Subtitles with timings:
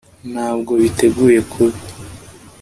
[0.31, 1.79] ntabwo biteguye kubi